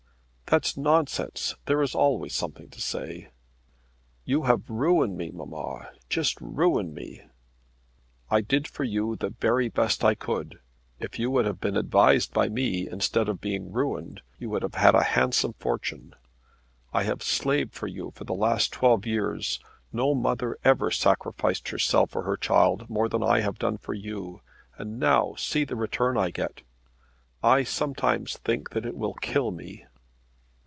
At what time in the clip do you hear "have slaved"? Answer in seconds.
17.03-17.73